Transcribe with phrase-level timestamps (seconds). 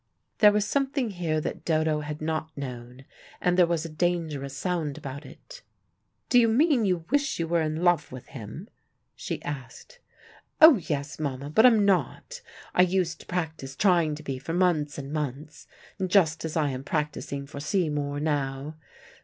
[0.39, 3.05] There was something here that Dodo had not known
[3.39, 5.61] and there was a dangerous sound about it.
[6.27, 8.67] "Do you mean you wish you were in love with him?"
[9.15, 9.99] she asked.
[10.59, 12.41] "Oh, yes, Mama, but I'm not.
[12.73, 15.67] I used to practice trying to be for months and months,
[16.03, 18.77] just as I am practising for Seymour now.